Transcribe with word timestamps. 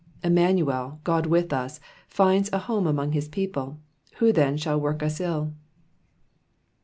Immanuel, 0.23 0.99
God 1.03 1.27
with 1.27 1.53
us, 1.53 1.79
finds 2.07 2.49
a 2.51 2.57
home 2.57 2.87
among 2.87 3.11
his 3.11 3.27
people, 3.27 3.77
who 4.15 4.33
then 4.33 4.57
shall 4.57 4.81
work 4.81 5.03
us 5.03 5.19
ill 5.21 5.53